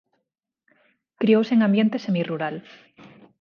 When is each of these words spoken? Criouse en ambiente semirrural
Criouse 1.21 1.53
en 1.55 1.61
ambiente 1.67 2.03
semirrural 2.05 2.55